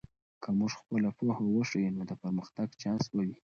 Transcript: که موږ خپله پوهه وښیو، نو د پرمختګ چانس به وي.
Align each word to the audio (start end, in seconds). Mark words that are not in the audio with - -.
که 0.41 0.49
موږ 0.57 0.71
خپله 0.81 1.09
پوهه 1.17 1.43
وښیو، 1.49 1.95
نو 1.97 2.01
د 2.09 2.11
پرمختګ 2.21 2.67
چانس 2.81 3.05
به 3.13 3.21
وي. 3.27 3.37